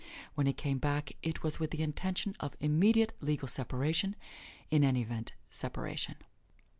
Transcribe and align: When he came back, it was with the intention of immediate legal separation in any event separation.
When 0.33 0.47
he 0.47 0.53
came 0.53 0.79
back, 0.79 1.11
it 1.21 1.43
was 1.43 1.59
with 1.59 1.69
the 1.69 1.83
intention 1.83 2.35
of 2.39 2.55
immediate 2.59 3.13
legal 3.21 3.47
separation 3.47 4.15
in 4.71 4.83
any 4.83 5.03
event 5.03 5.33
separation. 5.51 6.15